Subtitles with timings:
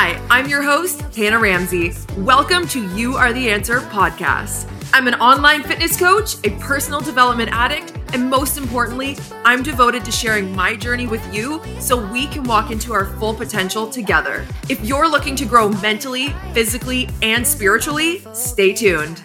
[0.00, 1.92] Hi, I'm your host, Hannah Ramsay.
[2.18, 4.70] Welcome to You Are the Answer podcast.
[4.94, 10.12] I'm an online fitness coach, a personal development addict, and most importantly, I'm devoted to
[10.12, 14.46] sharing my journey with you so we can walk into our full potential together.
[14.68, 19.20] If you're looking to grow mentally, physically, and spiritually, stay tuned.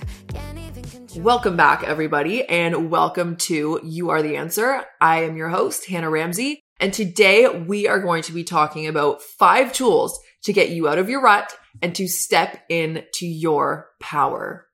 [1.17, 4.85] Welcome back, everybody, and welcome to You Are the Answer.
[4.99, 9.21] I am your host, Hannah Ramsay, and today we are going to be talking about
[9.21, 14.67] five tools to get you out of your rut and to step into your power.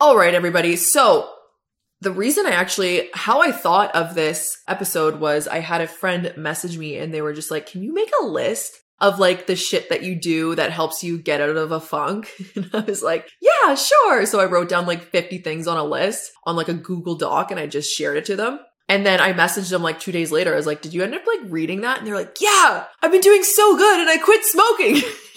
[0.00, 0.76] All right, everybody.
[0.76, 1.30] So
[2.00, 6.32] the reason I actually, how I thought of this episode was I had a friend
[6.36, 9.56] message me and they were just like, can you make a list of like the
[9.56, 12.30] shit that you do that helps you get out of a funk?
[12.54, 14.26] And I was like, yeah, sure.
[14.26, 17.50] So I wrote down like 50 things on a list on like a Google Doc
[17.50, 18.60] and I just shared it to them.
[18.88, 20.52] And then I messaged them like two days later.
[20.52, 21.98] I was like, did you end up like reading that?
[21.98, 24.96] And they're like, yeah, I've been doing so good and I quit smoking.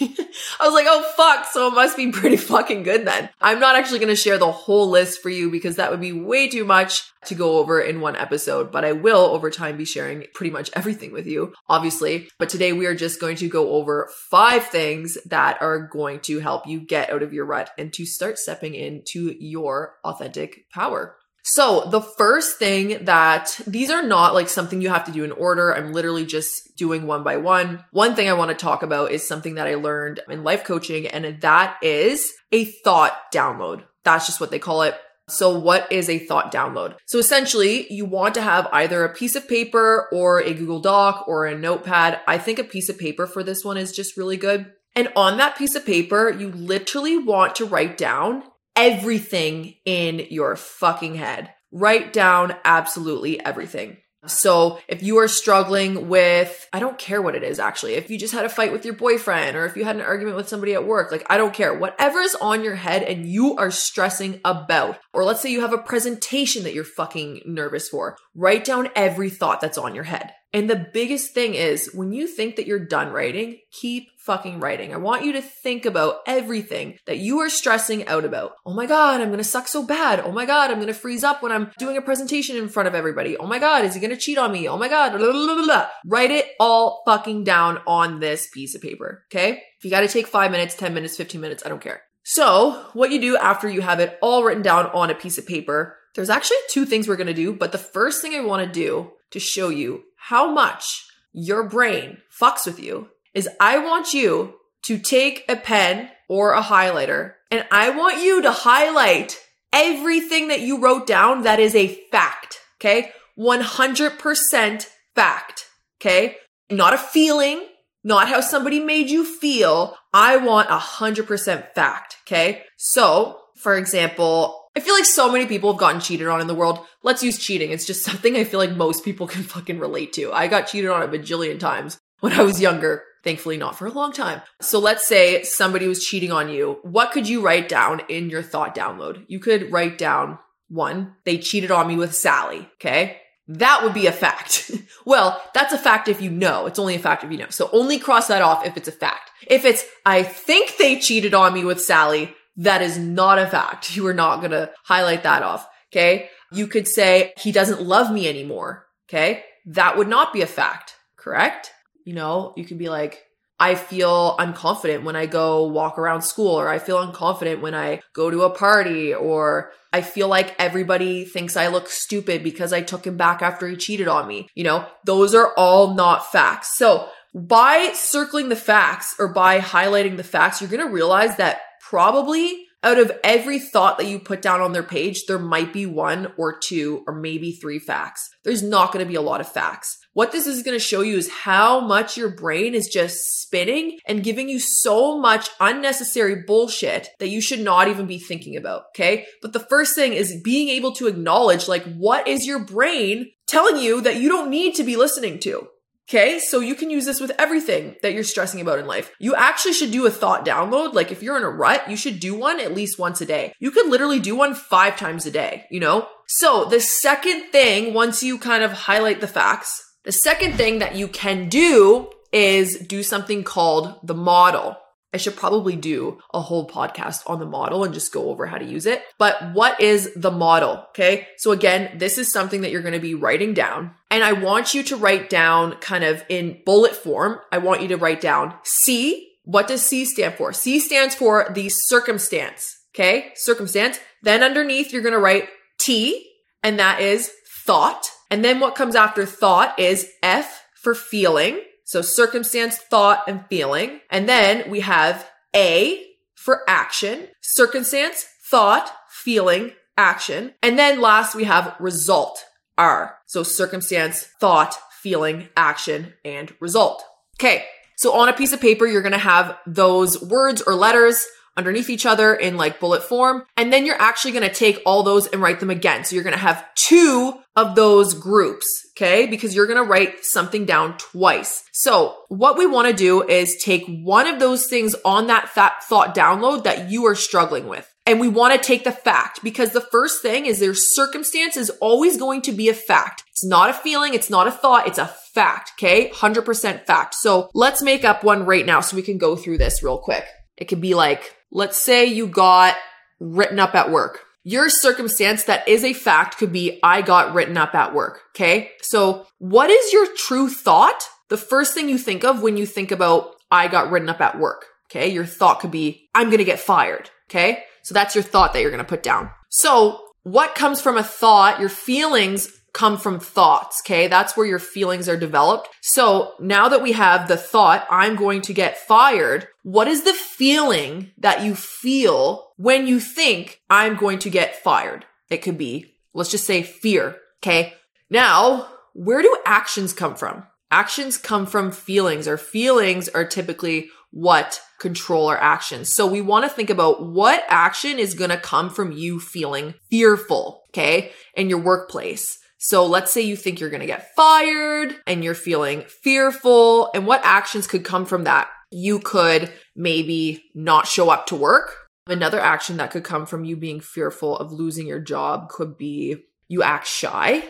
[0.60, 1.46] I was like, oh fuck.
[1.46, 3.28] So it must be pretty fucking good then.
[3.40, 6.12] I'm not actually going to share the whole list for you because that would be
[6.12, 9.84] way too much to go over in one episode, but I will over time be
[9.84, 12.28] sharing pretty much everything with you, obviously.
[12.38, 16.40] But today we are just going to go over five things that are going to
[16.40, 21.16] help you get out of your rut and to start stepping into your authentic power.
[21.42, 25.32] So the first thing that these are not like something you have to do in
[25.32, 25.74] order.
[25.74, 27.84] I'm literally just doing one by one.
[27.92, 31.06] One thing I want to talk about is something that I learned in life coaching
[31.06, 33.84] and that is a thought download.
[34.04, 34.94] That's just what they call it.
[35.28, 36.96] So what is a thought download?
[37.06, 41.24] So essentially you want to have either a piece of paper or a Google Doc
[41.28, 42.20] or a notepad.
[42.26, 44.72] I think a piece of paper for this one is just really good.
[44.96, 48.42] And on that piece of paper, you literally want to write down
[48.76, 51.52] everything in your fucking head.
[51.72, 53.98] Write down absolutely everything.
[54.26, 58.18] So if you are struggling with, I don't care what it is actually, if you
[58.18, 60.74] just had a fight with your boyfriend or if you had an argument with somebody
[60.74, 64.40] at work, like I don't care, whatever is on your head and you are stressing
[64.44, 68.90] about, or let's say you have a presentation that you're fucking nervous for, write down
[68.94, 70.34] every thought that's on your head.
[70.52, 74.92] And the biggest thing is when you think that you're done writing, keep fucking writing.
[74.92, 78.52] I want you to think about everything that you are stressing out about.
[78.66, 80.20] Oh my God, I'm going to suck so bad.
[80.20, 82.88] Oh my God, I'm going to freeze up when I'm doing a presentation in front
[82.88, 83.36] of everybody.
[83.36, 84.68] Oh my God, is he going to cheat on me?
[84.68, 88.82] Oh my God, blah, blah, blah, write it all fucking down on this piece of
[88.82, 89.24] paper.
[89.30, 89.62] Okay.
[89.78, 92.02] If you got to take five minutes, 10 minutes, 15 minutes, I don't care.
[92.22, 95.46] So what you do after you have it all written down on a piece of
[95.46, 98.66] paper, there's actually two things we're going to do, but the first thing I want
[98.66, 104.12] to do to show you how much your brain fucks with you is I want
[104.12, 109.38] you to take a pen or a highlighter and I want you to highlight
[109.72, 112.58] everything that you wrote down that is a fact.
[112.78, 113.12] Okay.
[113.38, 115.66] 100% fact.
[116.00, 116.36] Okay.
[116.70, 117.66] Not a feeling,
[118.04, 119.96] not how somebody made you feel.
[120.12, 122.16] I want a hundred percent fact.
[122.26, 122.62] Okay.
[122.76, 126.54] So for example, I feel like so many people have gotten cheated on in the
[126.54, 126.86] world.
[127.02, 127.70] Let's use cheating.
[127.70, 130.32] It's just something I feel like most people can fucking relate to.
[130.32, 133.04] I got cheated on a bajillion times when I was younger.
[133.22, 134.40] Thankfully, not for a long time.
[134.62, 136.78] So let's say somebody was cheating on you.
[136.82, 139.24] What could you write down in your thought download?
[139.28, 140.38] You could write down
[140.70, 142.68] one, they cheated on me with Sally.
[142.76, 143.18] Okay.
[143.48, 144.70] That would be a fact.
[145.04, 146.66] well, that's a fact if you know.
[146.66, 147.50] It's only a fact if you know.
[147.50, 149.30] So only cross that off if it's a fact.
[149.48, 153.96] If it's, I think they cheated on me with Sally, that is not a fact.
[153.96, 155.66] You are not going to highlight that off.
[155.92, 156.28] Okay.
[156.52, 158.86] You could say he doesn't love me anymore.
[159.08, 159.44] Okay.
[159.66, 160.94] That would not be a fact.
[161.16, 161.70] Correct.
[162.04, 163.22] You know, you could be like,
[163.58, 168.00] I feel unconfident when I go walk around school, or I feel unconfident when I
[168.14, 172.80] go to a party, or I feel like everybody thinks I look stupid because I
[172.80, 174.48] took him back after he cheated on me.
[174.54, 176.78] You know, those are all not facts.
[176.78, 181.60] So by circling the facts or by highlighting the facts, you're going to realize that
[181.90, 185.84] probably out of every thought that you put down on their page, there might be
[185.84, 188.30] one or two or maybe three facts.
[188.44, 189.98] There's not going to be a lot of facts.
[190.14, 193.98] What this is going to show you is how much your brain is just spinning
[194.06, 198.84] and giving you so much unnecessary bullshit that you should not even be thinking about.
[198.94, 199.26] Okay.
[199.42, 203.76] But the first thing is being able to acknowledge like, what is your brain telling
[203.76, 205.66] you that you don't need to be listening to?
[206.10, 209.12] Okay, so you can use this with everything that you're stressing about in life.
[209.20, 210.92] You actually should do a thought download.
[210.92, 213.52] Like if you're in a rut, you should do one at least once a day.
[213.60, 216.08] You could literally do one five times a day, you know?
[216.26, 220.96] So the second thing, once you kind of highlight the facts, the second thing that
[220.96, 224.76] you can do is do something called the model.
[225.12, 228.58] I should probably do a whole podcast on the model and just go over how
[228.58, 229.02] to use it.
[229.18, 230.84] But what is the model?
[230.90, 231.26] Okay.
[231.38, 233.92] So again, this is something that you're going to be writing down.
[234.10, 237.38] And I want you to write down kind of in bullet form.
[237.50, 240.52] I want you to write down C, What does C stand for?
[240.52, 242.76] C stands for the circumstance.
[242.94, 243.32] Okay.
[243.34, 243.98] Circumstance.
[244.22, 245.48] Then underneath, you're going to write
[245.78, 246.26] T
[246.62, 247.30] and that is
[247.64, 248.10] thought.
[248.30, 251.60] And then what comes after thought is F for feeling.
[251.90, 254.00] So circumstance, thought, and feeling.
[254.10, 260.54] And then we have A for action, circumstance, thought, feeling, action.
[260.62, 262.44] And then last we have result,
[262.78, 263.16] R.
[263.26, 267.02] So circumstance, thought, feeling, action, and result.
[267.40, 267.64] Okay.
[267.96, 271.26] So on a piece of paper, you're going to have those words or letters
[271.60, 273.44] underneath each other in like bullet form.
[273.54, 276.04] And then you're actually going to take all those and write them again.
[276.04, 278.66] So you're going to have two of those groups.
[278.96, 279.26] Okay.
[279.26, 281.64] Because you're going to write something down twice.
[281.72, 286.14] So what we want to do is take one of those things on that thought
[286.14, 287.86] download that you are struggling with.
[288.06, 291.70] And we want to take the fact because the first thing is their circumstance is
[291.80, 293.24] always going to be a fact.
[293.30, 294.14] It's not a feeling.
[294.14, 294.86] It's not a thought.
[294.86, 295.72] It's a fact.
[295.78, 296.10] Okay.
[296.10, 297.14] 100% fact.
[297.14, 300.24] So let's make up one right now so we can go through this real quick.
[300.56, 302.76] It could be like, let's say you got
[303.18, 304.20] written up at work.
[304.42, 308.22] Your circumstance that is a fact could be, I got written up at work.
[308.34, 308.70] Okay.
[308.82, 311.04] So what is your true thought?
[311.28, 314.38] The first thing you think of when you think about, I got written up at
[314.38, 314.66] work.
[314.90, 315.08] Okay.
[315.08, 317.10] Your thought could be, I'm going to get fired.
[317.28, 317.64] Okay.
[317.82, 319.30] So that's your thought that you're going to put down.
[319.50, 323.80] So what comes from a thought, your feelings come from thoughts.
[323.84, 324.08] Okay.
[324.08, 325.68] That's where your feelings are developed.
[325.80, 329.48] So now that we have the thought, I'm going to get fired.
[329.62, 335.04] What is the feeling that you feel when you think I'm going to get fired?
[335.28, 337.16] It could be, let's just say fear.
[337.42, 337.74] Okay.
[338.08, 340.44] Now, where do actions come from?
[340.70, 345.92] Actions come from feelings or feelings are typically what control our actions.
[345.92, 349.74] So we want to think about what action is going to come from you feeling
[349.88, 352.39] fearful, okay, in your workplace.
[352.62, 357.06] So let's say you think you're going to get fired and you're feeling fearful and
[357.06, 358.48] what actions could come from that?
[358.70, 361.74] You could maybe not show up to work.
[362.06, 366.16] Another action that could come from you being fearful of losing your job could be
[366.48, 367.44] you act shy,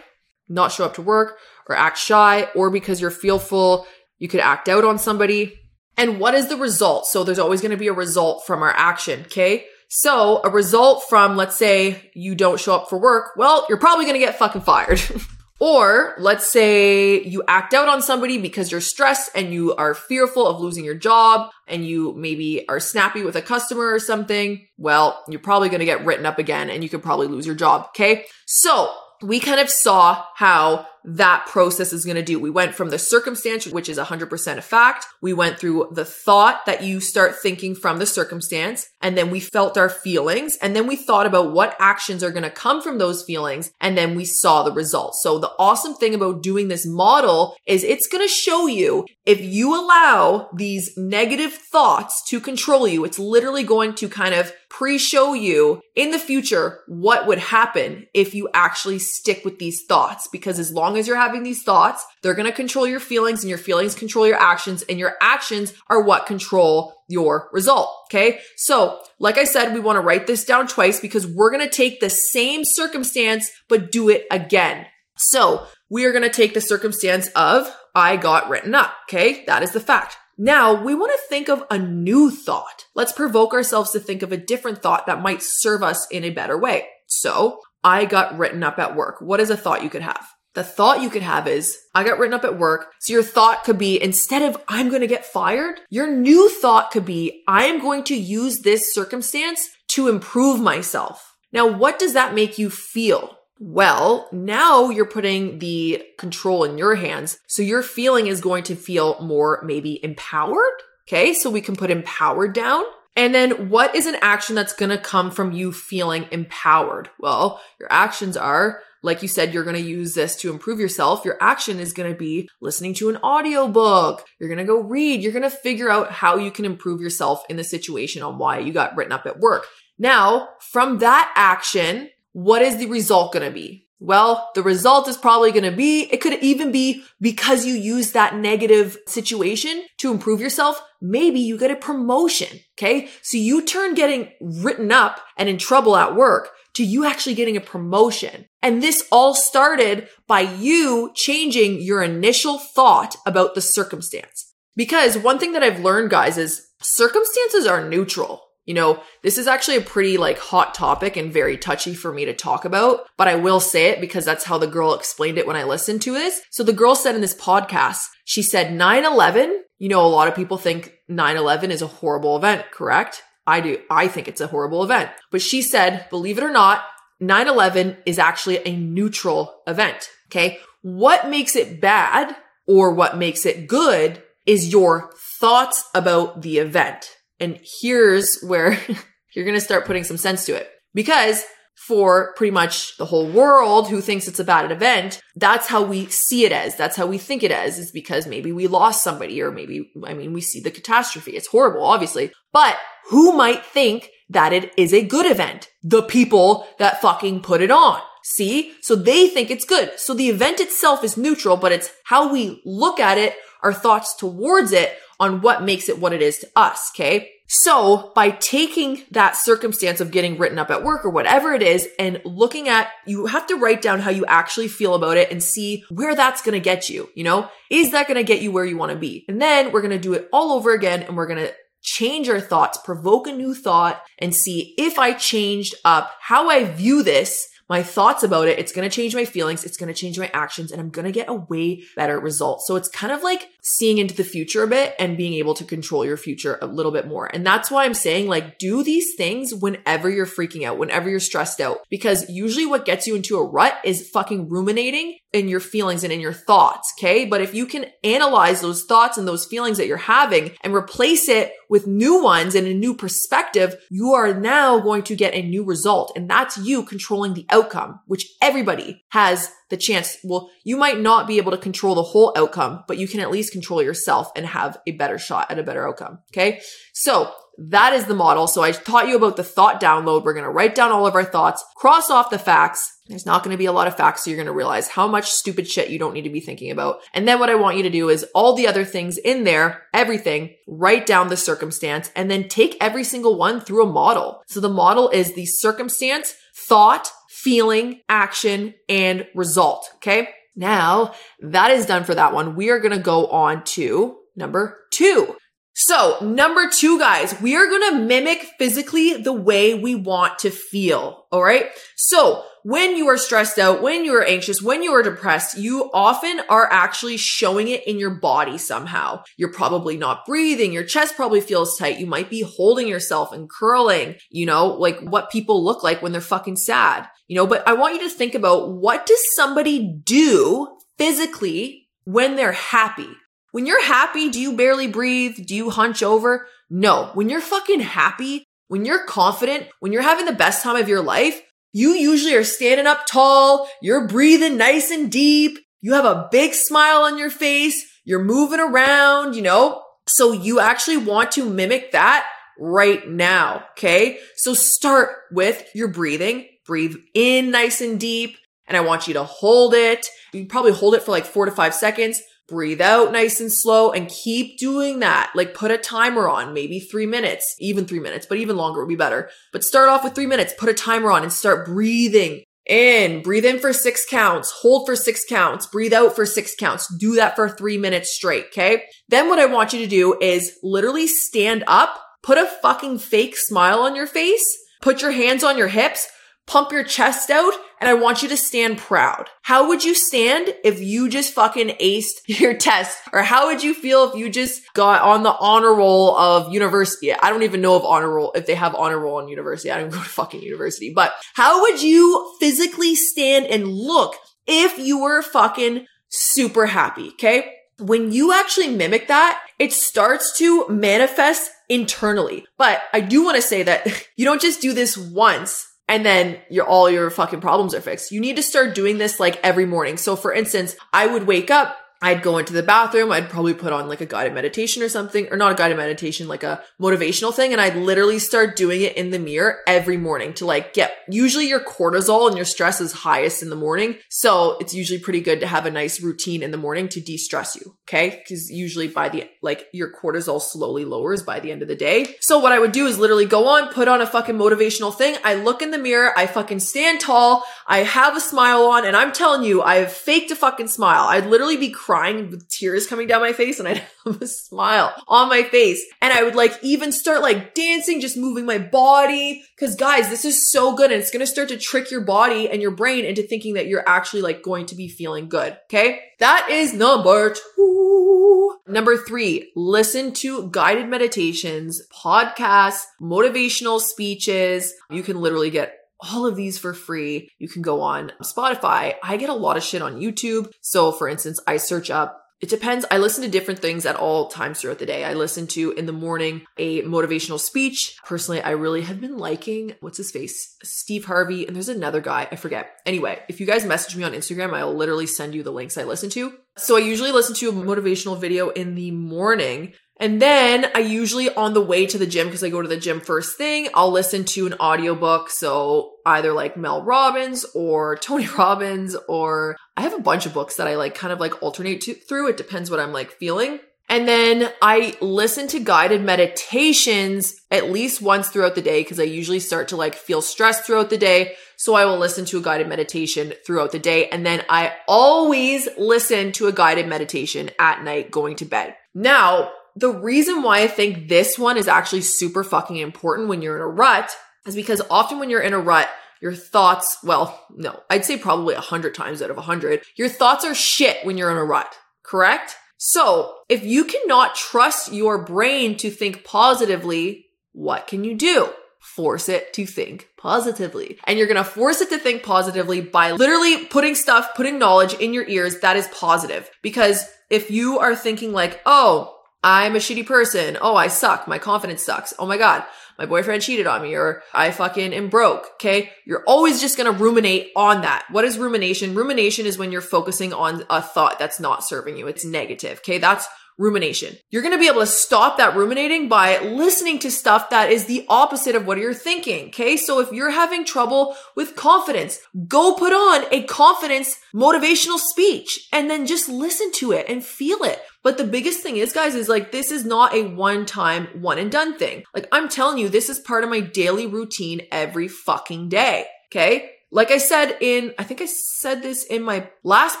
[0.48, 3.88] not show up to work or act shy, or because you're fearful,
[4.20, 5.58] you could act out on somebody.
[5.96, 7.06] And what is the result?
[7.06, 9.22] So there's always going to be a result from our action.
[9.22, 9.66] Okay.
[9.92, 13.32] So a result from, let's say you don't show up for work.
[13.36, 15.02] Well, you're probably going to get fucking fired.
[15.58, 20.46] or let's say you act out on somebody because you're stressed and you are fearful
[20.46, 24.64] of losing your job and you maybe are snappy with a customer or something.
[24.78, 27.56] Well, you're probably going to get written up again and you could probably lose your
[27.56, 27.86] job.
[27.88, 28.26] Okay.
[28.46, 32.38] So we kind of saw how that process is going to do.
[32.38, 35.06] We went from the circumstance, which is 100% a fact.
[35.20, 38.88] We went through the thought that you start thinking from the circumstance.
[39.00, 40.56] And then we felt our feelings.
[40.60, 43.72] And then we thought about what actions are going to come from those feelings.
[43.80, 45.20] And then we saw the results.
[45.22, 49.40] So the awesome thing about doing this model is it's going to show you if
[49.40, 55.34] you allow these negative thoughts to control you, it's literally going to kind of pre-show
[55.34, 60.28] you in the future what would happen if you actually stick with these thoughts.
[60.32, 63.48] Because as long as you're having these thoughts, they're going to control your feelings and
[63.48, 67.90] your feelings control your actions and your actions are what control your result.
[68.08, 68.40] Okay.
[68.56, 71.76] So like I said, we want to write this down twice because we're going to
[71.76, 74.86] take the same circumstance, but do it again.
[75.16, 78.94] So we are going to take the circumstance of I got written up.
[79.08, 79.44] Okay.
[79.46, 80.16] That is the fact.
[80.42, 82.86] Now we want to think of a new thought.
[82.94, 86.30] Let's provoke ourselves to think of a different thought that might serve us in a
[86.30, 86.86] better way.
[87.08, 89.20] So I got written up at work.
[89.20, 90.26] What is a thought you could have?
[90.54, 92.86] The thought you could have is, I got written up at work.
[93.00, 96.90] So your thought could be, instead of I'm going to get fired, your new thought
[96.90, 101.34] could be, I am going to use this circumstance to improve myself.
[101.52, 103.36] Now, what does that make you feel?
[103.60, 107.38] Well, now you're putting the control in your hands.
[107.46, 110.82] So your feeling is going to feel more maybe empowered.
[111.06, 111.34] Okay.
[111.34, 112.84] So we can put empowered down.
[113.16, 117.10] And then what is an action that's going to come from you feeling empowered?
[117.18, 121.24] Well, your actions are like you said, you're going to use this to improve yourself.
[121.24, 124.26] Your action is going to be listening to an audiobook.
[124.38, 125.22] You're going to go read.
[125.22, 128.58] You're going to figure out how you can improve yourself in the situation on why
[128.58, 129.66] you got written up at work.
[129.98, 133.88] Now, from that action, what is the result going to be?
[134.02, 138.12] Well, the result is probably going to be, it could even be because you use
[138.12, 140.82] that negative situation to improve yourself.
[141.02, 142.60] Maybe you get a promotion.
[142.78, 143.10] Okay.
[143.20, 147.58] So you turn getting written up and in trouble at work to you actually getting
[147.58, 148.46] a promotion.
[148.62, 154.54] And this all started by you changing your initial thought about the circumstance.
[154.76, 158.40] Because one thing that I've learned, guys, is circumstances are neutral.
[158.70, 162.24] You know, this is actually a pretty like hot topic and very touchy for me
[162.26, 165.46] to talk about, but I will say it because that's how the girl explained it
[165.48, 166.40] when I listened to this.
[166.50, 170.36] So the girl said in this podcast, she said 9-11 You know, a lot of
[170.36, 173.24] people think 9-11 is a horrible event, correct?
[173.44, 173.78] I do.
[173.90, 175.10] I think it's a horrible event.
[175.32, 176.84] But she said, believe it or not,
[177.20, 180.08] 9-11 is actually a neutral event.
[180.28, 180.60] Okay.
[180.82, 182.36] What makes it bad
[182.68, 185.10] or what makes it good is your
[185.40, 187.16] thoughts about the event.
[187.40, 188.78] And here's where
[189.34, 191.44] you're going to start putting some sense to it because
[191.86, 196.04] for pretty much the whole world who thinks it's a bad event, that's how we
[196.06, 196.76] see it as.
[196.76, 200.12] That's how we think it as is because maybe we lost somebody or maybe, I
[200.12, 201.32] mean, we see the catastrophe.
[201.32, 202.76] It's horrible, obviously, but
[203.08, 205.68] who might think that it is a good event?
[205.82, 208.02] The people that fucking put it on.
[208.22, 208.74] See?
[208.82, 209.98] So they think it's good.
[209.98, 214.14] So the event itself is neutral, but it's how we look at it, our thoughts
[214.14, 216.90] towards it on what makes it what it is to us.
[216.94, 217.30] Okay.
[217.52, 221.88] So by taking that circumstance of getting written up at work or whatever it is
[221.98, 225.42] and looking at, you have to write down how you actually feel about it and
[225.42, 227.10] see where that's going to get you.
[227.16, 229.24] You know, is that going to get you where you want to be?
[229.28, 232.28] And then we're going to do it all over again and we're going to change
[232.28, 237.02] our thoughts, provoke a new thought and see if I changed up how I view
[237.02, 239.64] this my thoughts about it, it's going to change my feelings.
[239.64, 242.62] It's going to change my actions and I'm going to get a way better result.
[242.62, 245.64] So it's kind of like seeing into the future a bit and being able to
[245.64, 247.26] control your future a little bit more.
[247.26, 251.20] And that's why I'm saying like do these things whenever you're freaking out, whenever you're
[251.20, 255.60] stressed out, because usually what gets you into a rut is fucking ruminating in your
[255.60, 256.92] feelings and in your thoughts.
[256.98, 257.24] Okay.
[257.24, 261.28] But if you can analyze those thoughts and those feelings that you're having and replace
[261.28, 265.42] it with new ones and a new perspective, you are now going to get a
[265.42, 266.12] new result.
[266.16, 270.18] And that's you controlling the outcome, which everybody has the chance.
[270.22, 273.30] Well, you might not be able to control the whole outcome, but you can at
[273.30, 276.18] least control yourself and have a better shot at a better outcome.
[276.32, 276.60] Okay.
[276.92, 278.46] So that is the model.
[278.46, 280.24] So I taught you about the thought download.
[280.24, 282.98] We're going to write down all of our thoughts, cross off the facts.
[283.06, 284.24] There's not going to be a lot of facts.
[284.24, 286.70] So you're going to realize how much stupid shit you don't need to be thinking
[286.70, 287.00] about.
[287.12, 289.82] And then what I want you to do is all the other things in there,
[289.92, 294.42] everything, write down the circumstance and then take every single one through a model.
[294.46, 297.10] So the model is the circumstance, thought,
[297.42, 299.90] feeling, action, and result.
[299.96, 300.28] Okay.
[300.56, 302.56] Now that is done for that one.
[302.56, 305.36] We are going to go on to number two.
[305.74, 310.50] So number two, guys, we are going to mimic physically the way we want to
[310.50, 311.26] feel.
[311.32, 311.70] All right.
[311.96, 315.90] So when you are stressed out, when you are anxious, when you are depressed, you
[315.92, 319.22] often are actually showing it in your body somehow.
[319.36, 320.72] You're probably not breathing.
[320.72, 321.98] Your chest probably feels tight.
[321.98, 326.12] You might be holding yourself and curling, you know, like what people look like when
[326.12, 330.00] they're fucking sad, you know, but I want you to think about what does somebody
[330.04, 333.08] do physically when they're happy?
[333.52, 335.46] When you're happy, do you barely breathe?
[335.46, 336.46] Do you hunch over?
[336.68, 337.10] No.
[337.14, 341.02] When you're fucking happy, when you're confident, when you're having the best time of your
[341.02, 343.68] life, you usually are standing up tall.
[343.80, 345.58] You're breathing nice and deep.
[345.80, 347.86] You have a big smile on your face.
[348.04, 349.82] You're moving around, you know?
[350.06, 352.26] So you actually want to mimic that
[352.58, 353.64] right now.
[353.72, 354.18] Okay.
[354.36, 356.48] So start with your breathing.
[356.66, 358.36] Breathe in nice and deep.
[358.66, 360.06] And I want you to hold it.
[360.32, 362.20] You probably hold it for like four to five seconds
[362.50, 365.32] breathe out nice and slow and keep doing that.
[365.34, 368.88] Like put a timer on, maybe three minutes, even three minutes, but even longer would
[368.88, 369.30] be better.
[369.52, 373.22] But start off with three minutes, put a timer on and start breathing in.
[373.22, 376.92] Breathe in for six counts, hold for six counts, breathe out for six counts.
[376.98, 378.46] Do that for three minutes straight.
[378.46, 378.84] Okay.
[379.08, 383.36] Then what I want you to do is literally stand up, put a fucking fake
[383.36, 384.44] smile on your face,
[384.82, 386.08] put your hands on your hips,
[386.50, 389.28] pump your chest out and I want you to stand proud.
[389.42, 392.98] How would you stand if you just fucking aced your test?
[393.12, 397.14] Or how would you feel if you just got on the honor roll of university?
[397.14, 399.70] I don't even know if honor roll, if they have honor roll in university.
[399.70, 404.16] I don't go to fucking university, but how would you physically stand and look
[404.48, 407.10] if you were fucking super happy?
[407.10, 407.54] Okay.
[407.78, 412.44] When you actually mimic that, it starts to manifest internally.
[412.58, 416.38] But I do want to say that you don't just do this once and then
[416.48, 418.12] your all your fucking problems are fixed.
[418.12, 419.96] You need to start doing this like every morning.
[419.96, 423.12] So for instance, I would wake up I'd go into the bathroom.
[423.12, 426.28] I'd probably put on like a guided meditation or something, or not a guided meditation,
[426.28, 427.52] like a motivational thing.
[427.52, 431.48] And I'd literally start doing it in the mirror every morning to like get, usually
[431.48, 433.96] your cortisol and your stress is highest in the morning.
[434.08, 437.56] So it's usually pretty good to have a nice routine in the morning to de-stress
[437.56, 437.76] you.
[437.88, 438.22] Okay.
[438.28, 442.16] Cause usually by the, like your cortisol slowly lowers by the end of the day.
[442.20, 445.16] So what I would do is literally go on, put on a fucking motivational thing.
[445.22, 446.16] I look in the mirror.
[446.16, 447.44] I fucking stand tall.
[447.66, 451.04] I have a smile on and I'm telling you, I have faked a fucking smile.
[451.04, 454.94] I'd literally be crying with tears coming down my face and I'd have a smile
[455.08, 455.84] on my face.
[456.00, 459.42] And I would like even start like dancing, just moving my body.
[459.58, 460.92] Cause guys, this is so good.
[460.92, 463.66] And it's going to start to trick your body and your brain into thinking that
[463.66, 465.58] you're actually like going to be feeling good.
[465.64, 466.00] Okay.
[466.20, 468.56] That is number two.
[468.68, 474.72] Number three, listen to guided meditations, podcasts, motivational speeches.
[474.90, 477.30] You can literally get all of these for free.
[477.38, 478.94] You can go on Spotify.
[479.02, 480.50] I get a lot of shit on YouTube.
[480.60, 482.86] So for instance, I search up it depends.
[482.90, 485.04] I listen to different things at all times throughout the day.
[485.04, 487.98] I listen to in the morning a motivational speech.
[488.04, 490.56] Personally, I really have been liking what's his face?
[490.62, 491.46] Steve Harvey.
[491.46, 492.28] And there's another guy.
[492.32, 492.70] I forget.
[492.86, 495.84] Anyway, if you guys message me on Instagram, I'll literally send you the links I
[495.84, 496.32] listen to.
[496.56, 499.74] So I usually listen to a motivational video in the morning.
[500.00, 502.78] And then I usually on the way to the gym, because I go to the
[502.78, 505.28] gym first thing, I'll listen to an audiobook.
[505.28, 510.56] So either like Mel Robbins or Tony Robbins, or I have a bunch of books
[510.56, 512.28] that I like kind of like alternate to, through.
[512.30, 513.60] It depends what I'm like feeling.
[513.90, 519.02] And then I listen to guided meditations at least once throughout the day because I
[519.02, 521.34] usually start to like feel stressed throughout the day.
[521.56, 524.08] So I will listen to a guided meditation throughout the day.
[524.08, 528.76] And then I always listen to a guided meditation at night going to bed.
[528.94, 533.56] Now, the reason why I think this one is actually super fucking important when you're
[533.56, 534.10] in a rut
[534.46, 535.88] is because often when you're in a rut,
[536.20, 540.08] your thoughts, well, no, I'd say probably a hundred times out of a hundred, your
[540.08, 542.56] thoughts are shit when you're in a rut, correct?
[542.76, 548.50] So if you cannot trust your brain to think positively, what can you do?
[548.80, 550.98] Force it to think positively.
[551.04, 555.12] And you're to force it to think positively by literally putting stuff, putting knowledge in
[555.12, 556.50] your ears that is positive.
[556.62, 560.58] Because if you are thinking like, oh, I'm a shitty person.
[560.60, 561.26] Oh, I suck.
[561.26, 562.12] My confidence sucks.
[562.18, 562.64] Oh my God.
[562.98, 565.52] My boyfriend cheated on me or I fucking am broke.
[565.54, 565.90] Okay.
[566.04, 568.04] You're always just going to ruminate on that.
[568.10, 568.94] What is rumination?
[568.94, 572.06] Rumination is when you're focusing on a thought that's not serving you.
[572.06, 572.78] It's negative.
[572.78, 572.98] Okay.
[572.98, 573.26] That's
[573.60, 574.16] rumination.
[574.30, 577.84] You're going to be able to stop that ruminating by listening to stuff that is
[577.84, 579.48] the opposite of what you're thinking.
[579.48, 579.76] Okay.
[579.76, 585.90] So if you're having trouble with confidence, go put on a confidence motivational speech and
[585.90, 587.80] then just listen to it and feel it.
[588.02, 591.38] But the biggest thing is, guys, is like, this is not a one time, one
[591.38, 592.04] and done thing.
[592.14, 596.06] Like, I'm telling you, this is part of my daily routine every fucking day.
[596.28, 596.70] Okay.
[596.90, 600.00] Like I said in, I think I said this in my last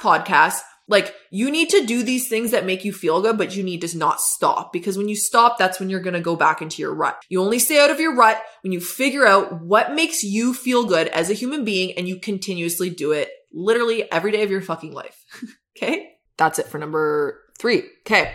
[0.00, 3.62] podcast, like you need to do these things that make you feel good, but you
[3.62, 6.60] need to not stop because when you stop, that's when you're going to go back
[6.60, 7.22] into your rut.
[7.28, 10.84] You only stay out of your rut when you figure out what makes you feel
[10.84, 14.60] good as a human being and you continuously do it literally every day of your
[14.60, 15.24] fucking life.
[15.76, 16.10] okay.
[16.36, 17.84] That's it for number three.
[18.04, 18.34] Okay.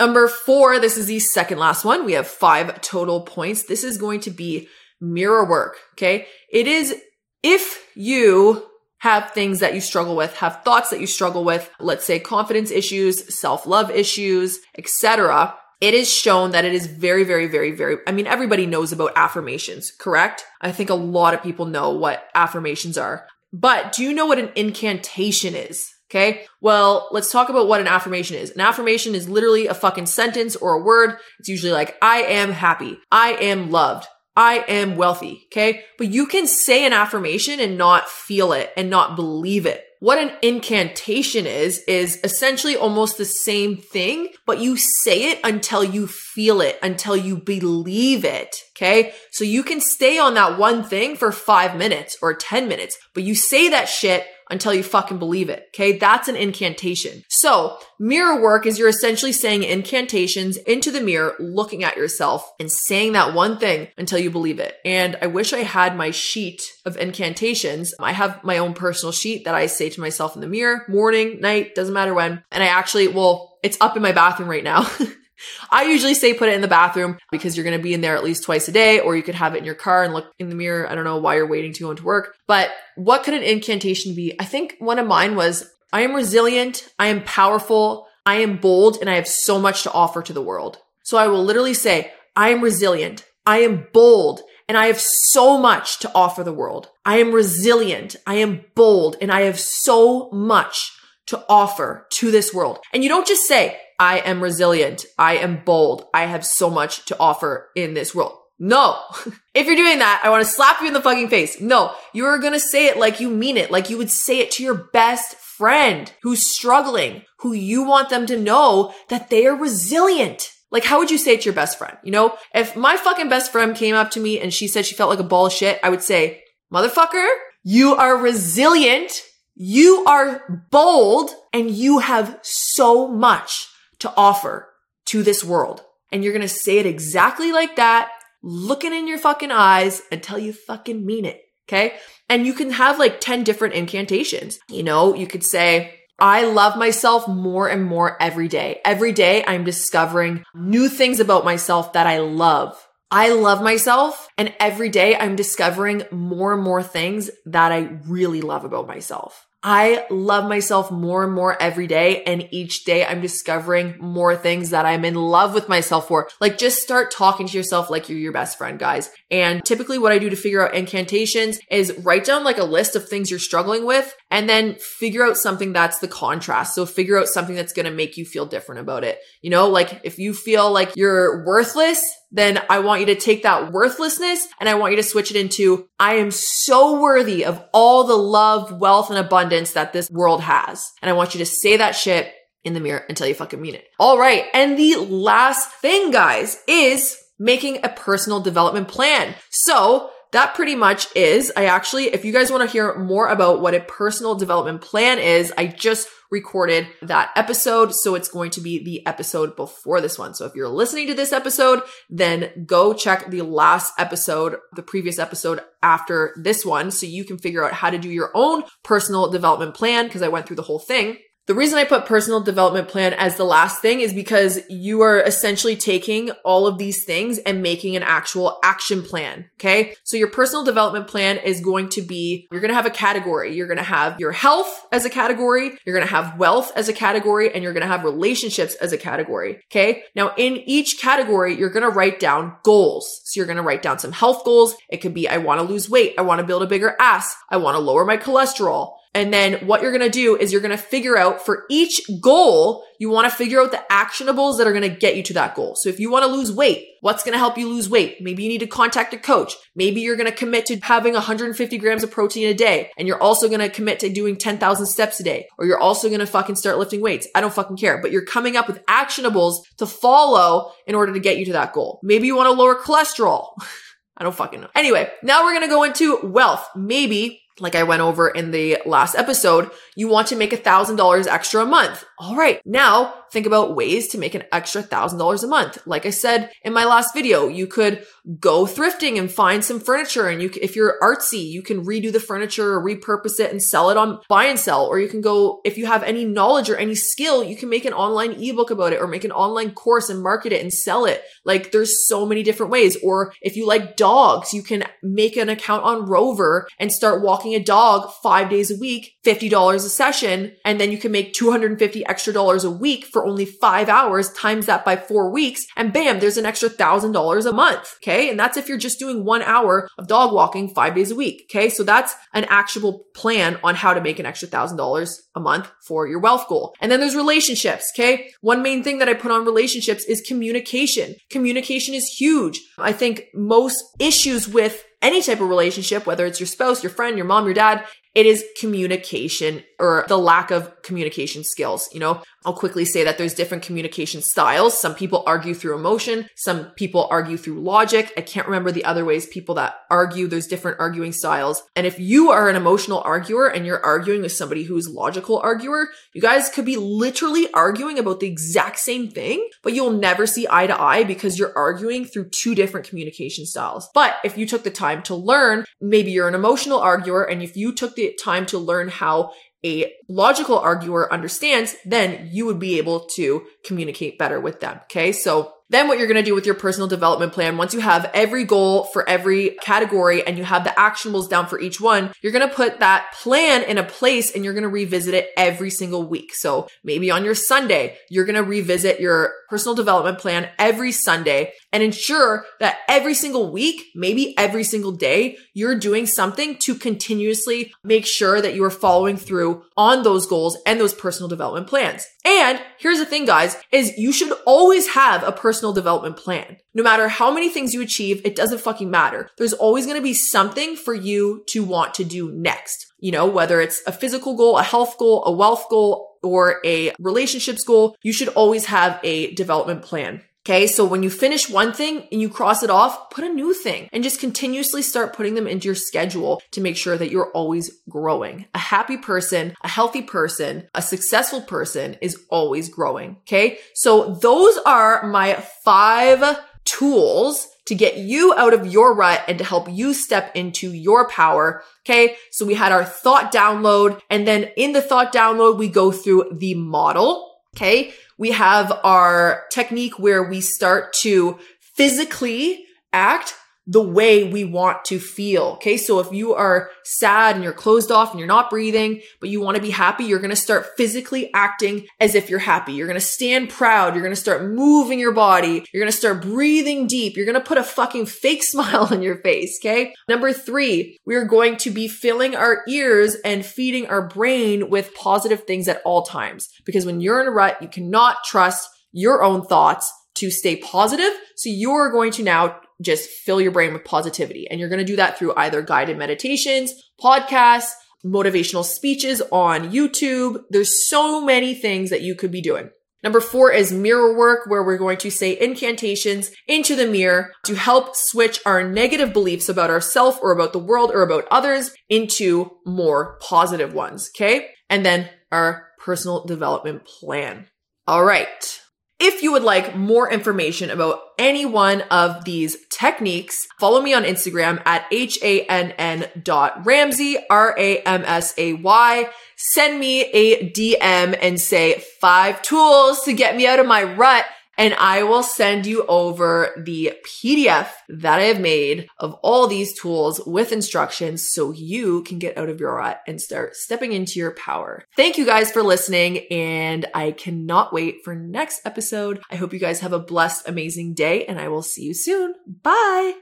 [0.00, 2.04] Number four, this is the second last one.
[2.04, 3.62] We have five total points.
[3.62, 4.68] This is going to be
[5.00, 5.78] mirror work.
[5.92, 6.26] Okay.
[6.50, 7.00] It is
[7.44, 8.66] if you
[9.02, 12.70] have things that you struggle with, have thoughts that you struggle with, let's say confidence
[12.70, 15.56] issues, self-love issues, etc.
[15.80, 19.14] It is shown that it is very, very, very, very, I mean, everybody knows about
[19.16, 20.44] affirmations, correct?
[20.60, 23.26] I think a lot of people know what affirmations are.
[23.52, 25.90] But do you know what an incantation is?
[26.08, 26.44] Okay.
[26.60, 28.50] Well, let's talk about what an affirmation is.
[28.50, 31.16] An affirmation is literally a fucking sentence or a word.
[31.40, 32.98] It's usually like, I am happy.
[33.10, 34.06] I am loved.
[34.36, 35.46] I am wealthy.
[35.46, 35.84] Okay.
[35.98, 39.84] But you can say an affirmation and not feel it and not believe it.
[40.02, 45.84] What an incantation is, is essentially almost the same thing, but you say it until
[45.84, 48.56] you feel it, until you believe it.
[48.76, 49.14] Okay.
[49.30, 53.22] So you can stay on that one thing for five minutes or 10 minutes, but
[53.22, 55.66] you say that shit until you fucking believe it.
[55.72, 55.98] Okay.
[55.98, 57.22] That's an incantation.
[57.42, 62.70] So mirror work is you're essentially saying incantations into the mirror, looking at yourself and
[62.70, 64.76] saying that one thing until you believe it.
[64.84, 67.96] And I wish I had my sheet of incantations.
[67.98, 71.40] I have my own personal sheet that I say to myself in the mirror, morning,
[71.40, 72.44] night, doesn't matter when.
[72.52, 74.88] And I actually, well, it's up in my bathroom right now.
[75.72, 78.16] I usually say put it in the bathroom because you're going to be in there
[78.16, 80.30] at least twice a day, or you could have it in your car and look
[80.38, 80.88] in the mirror.
[80.88, 84.14] I don't know why you're waiting to go into work, but what could an incantation
[84.14, 84.36] be?
[84.38, 86.88] I think one of mine was I am resilient.
[86.98, 88.06] I am powerful.
[88.24, 90.78] I am bold and I have so much to offer to the world.
[91.02, 93.24] So I will literally say, I am resilient.
[93.44, 96.88] I am bold and I have so much to offer the world.
[97.04, 98.16] I am resilient.
[98.26, 100.92] I am bold and I have so much
[101.26, 102.78] to offer to this world.
[102.92, 105.04] And you don't just say, I am resilient.
[105.18, 106.06] I am bold.
[106.14, 108.38] I have so much to offer in this world.
[108.62, 108.96] No.
[109.54, 111.60] if you're doing that, I want to slap you in the fucking face.
[111.60, 114.52] No, you're going to say it like you mean it, like you would say it
[114.52, 119.56] to your best friend who's struggling, who you want them to know that they are
[119.56, 120.52] resilient.
[120.70, 121.98] Like, how would you say it to your best friend?
[122.04, 124.94] You know, if my fucking best friend came up to me and she said she
[124.94, 127.26] felt like a ball of shit, I would say, motherfucker,
[127.64, 129.22] you are resilient.
[129.56, 133.66] You are bold and you have so much
[133.98, 134.68] to offer
[135.06, 135.82] to this world.
[136.12, 138.10] And you're going to say it exactly like that,
[138.42, 141.42] looking in your fucking eyes until you fucking mean it.
[141.68, 141.94] Okay.
[142.28, 144.58] And you can have like 10 different incantations.
[144.68, 148.80] You know, you could say, I love myself more and more every day.
[148.84, 152.76] Every day I'm discovering new things about myself that I love.
[153.10, 158.40] I love myself and every day I'm discovering more and more things that I really
[158.40, 159.46] love about myself.
[159.62, 162.22] I love myself more and more every day.
[162.24, 166.28] And each day I'm discovering more things that I'm in love with myself for.
[166.40, 169.10] Like just start talking to yourself like you're your best friend, guys.
[169.30, 172.96] And typically what I do to figure out incantations is write down like a list
[172.96, 176.74] of things you're struggling with and then figure out something that's the contrast.
[176.74, 179.18] So figure out something that's going to make you feel different about it.
[179.42, 183.42] You know, like if you feel like you're worthless, then I want you to take
[183.42, 187.62] that worthlessness and I want you to switch it into, I am so worthy of
[187.74, 190.90] all the love, wealth, and abundance that this world has.
[191.02, 192.32] And I want you to say that shit
[192.64, 193.84] in the mirror until you fucking mean it.
[194.00, 194.46] All right.
[194.54, 199.34] And the last thing, guys, is making a personal development plan.
[199.50, 203.60] So that pretty much is, I actually, if you guys want to hear more about
[203.60, 207.94] what a personal development plan is, I just recorded that episode.
[207.94, 210.34] So it's going to be the episode before this one.
[210.34, 215.18] So if you're listening to this episode, then go check the last episode, the previous
[215.18, 216.90] episode after this one.
[216.90, 220.28] So you can figure out how to do your own personal development plan because I
[220.28, 221.18] went through the whole thing.
[221.46, 225.20] The reason I put personal development plan as the last thing is because you are
[225.20, 229.50] essentially taking all of these things and making an actual action plan.
[229.58, 229.96] Okay.
[230.04, 233.56] So your personal development plan is going to be, you're going to have a category.
[233.56, 235.72] You're going to have your health as a category.
[235.84, 238.92] You're going to have wealth as a category and you're going to have relationships as
[238.92, 239.62] a category.
[239.70, 240.04] Okay.
[240.14, 243.20] Now in each category, you're going to write down goals.
[243.24, 244.76] So you're going to write down some health goals.
[244.88, 246.14] It could be, I want to lose weight.
[246.18, 247.34] I want to build a bigger ass.
[247.50, 248.94] I want to lower my cholesterol.
[249.14, 252.00] And then what you're going to do is you're going to figure out for each
[252.20, 255.34] goal, you want to figure out the actionables that are going to get you to
[255.34, 255.74] that goal.
[255.76, 258.18] So if you want to lose weight, what's going to help you lose weight?
[258.22, 259.54] Maybe you need to contact a coach.
[259.76, 262.90] Maybe you're going to commit to having 150 grams of protein a day.
[262.96, 265.46] And you're also going to commit to doing 10,000 steps a day.
[265.58, 267.28] Or you're also going to fucking start lifting weights.
[267.34, 271.20] I don't fucking care, but you're coming up with actionables to follow in order to
[271.20, 272.00] get you to that goal.
[272.02, 273.48] Maybe you want to lower cholesterol.
[274.16, 274.68] I don't fucking know.
[274.74, 276.68] Anyway, now we're going to go into wealth.
[276.76, 280.96] Maybe like I went over in the last episode, you want to make a thousand
[280.96, 282.04] dollars extra a month.
[282.18, 282.60] All right.
[282.64, 285.78] Now think about ways to make an extra thousand dollars a month.
[285.86, 288.06] Like I said in my last video, you could
[288.38, 290.28] go thrifting and find some furniture.
[290.28, 293.90] And you, if you're artsy, you can redo the furniture or repurpose it and sell
[293.90, 294.86] it on buy and sell.
[294.86, 297.84] Or you can go, if you have any knowledge or any skill, you can make
[297.84, 301.04] an online ebook about it or make an online course and market it and sell
[301.04, 301.22] it.
[301.44, 302.96] Like there's so many different ways.
[303.02, 307.54] Or if you like dogs, you can make an account on Rover and start walking
[307.54, 310.52] a dog five days a week, $50 a session.
[310.64, 314.66] And then you can make 250 extra dollars a week for only five hours times
[314.66, 315.66] that by four weeks.
[315.76, 317.96] And bam, there's an extra thousand dollars a month.
[317.96, 318.11] Okay.
[318.30, 321.48] And that's if you're just doing one hour of dog walking five days a week.
[321.50, 321.68] Okay.
[321.68, 325.70] So that's an actual plan on how to make an extra thousand dollars a month
[325.86, 326.74] for your wealth goal.
[326.80, 327.90] And then there's relationships.
[327.94, 328.30] Okay.
[328.40, 331.14] One main thing that I put on relationships is communication.
[331.30, 332.60] Communication is huge.
[332.78, 337.16] I think most issues with any type of relationship, whether it's your spouse, your friend,
[337.16, 341.88] your mom, your dad, it is communication or the lack of communication skills.
[341.92, 344.78] You know, I'll quickly say that there's different communication styles.
[344.78, 346.28] Some people argue through emotion.
[346.36, 348.12] Some people argue through logic.
[348.16, 350.26] I can't remember the other ways people that argue.
[350.26, 351.62] There's different arguing styles.
[351.76, 355.88] And if you are an emotional arguer and you're arguing with somebody who's logical arguer,
[356.14, 360.46] you guys could be literally arguing about the exact same thing, but you'll never see
[360.50, 363.88] eye to eye because you're arguing through two different communication styles.
[363.94, 367.56] But if you took the time to learn, maybe you're an emotional arguer and if
[367.56, 369.32] you took the time to learn how
[369.64, 374.80] a logical arguer understands, then you would be able to communicate better with them.
[374.84, 375.12] Okay.
[375.12, 378.10] So then what you're going to do with your personal development plan, once you have
[378.14, 382.32] every goal for every category and you have the actionables down for each one, you're
[382.32, 385.70] going to put that plan in a place and you're going to revisit it every
[385.70, 386.34] single week.
[386.34, 391.52] So maybe on your Sunday, you're going to revisit your personal development plan every Sunday
[391.72, 397.72] and ensure that every single week, maybe every single day, you're doing something to continuously
[397.82, 402.06] make sure that you are following through on those goals and those personal development plans.
[402.24, 406.56] And here's the thing, guys, is you should always have a personal development plan.
[406.74, 409.28] No matter how many things you achieve, it doesn't fucking matter.
[409.38, 412.92] There's always going to be something for you to want to do next.
[412.98, 416.92] You know, whether it's a physical goal, a health goal, a wealth goal, or a
[416.98, 420.22] relationships goal, you should always have a development plan.
[420.44, 420.66] Okay.
[420.66, 423.88] So when you finish one thing and you cross it off, put a new thing
[423.92, 427.70] and just continuously start putting them into your schedule to make sure that you're always
[427.88, 428.46] growing.
[428.54, 433.18] A happy person, a healthy person, a successful person is always growing.
[433.22, 433.58] Okay.
[433.74, 439.44] So those are my five tools to get you out of your rut and to
[439.44, 441.62] help you step into your power.
[441.86, 442.16] Okay.
[442.32, 446.30] So we had our thought download and then in the thought download, we go through
[446.32, 447.28] the model.
[447.56, 447.92] Okay.
[448.22, 451.40] We have our technique where we start to
[451.74, 453.34] physically act
[453.66, 455.52] the way we want to feel.
[455.54, 455.76] Okay.
[455.76, 459.40] So if you are sad and you're closed off and you're not breathing, but you
[459.40, 462.72] want to be happy, you're going to start physically acting as if you're happy.
[462.72, 463.94] You're going to stand proud.
[463.94, 465.64] You're going to start moving your body.
[465.72, 467.16] You're going to start breathing deep.
[467.16, 469.60] You're going to put a fucking fake smile on your face.
[469.62, 469.94] Okay.
[470.08, 475.44] Number three, we're going to be filling our ears and feeding our brain with positive
[475.44, 476.48] things at all times.
[476.64, 481.12] Because when you're in a rut, you cannot trust your own thoughts to stay positive.
[481.36, 484.48] So you're going to now just fill your brain with positivity.
[484.50, 487.72] And you're going to do that through either guided meditations, podcasts,
[488.04, 490.42] motivational speeches on YouTube.
[490.50, 492.70] There's so many things that you could be doing.
[493.02, 497.56] Number four is mirror work, where we're going to say incantations into the mirror to
[497.56, 502.50] help switch our negative beliefs about ourselves or about the world or about others into
[502.64, 504.10] more positive ones.
[504.14, 504.50] Okay.
[504.70, 507.48] And then our personal development plan.
[507.88, 508.61] All right.
[509.04, 514.04] If you would like more information about any one of these techniques, follow me on
[514.04, 519.08] Instagram at H-A-N-N dot Ramsay, R-A-M-S-A-Y.
[519.34, 524.24] Send me a DM and say five tools to get me out of my rut
[524.62, 529.76] and I will send you over the PDF that I have made of all these
[529.76, 534.20] tools with instructions so you can get out of your rut and start stepping into
[534.20, 534.84] your power.
[534.96, 539.20] Thank you guys for listening and I cannot wait for next episode.
[539.32, 542.34] I hope you guys have a blessed, amazing day and I will see you soon.
[542.46, 543.14] Bye.